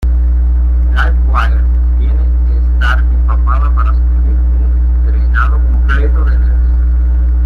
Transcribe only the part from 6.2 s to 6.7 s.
de energía.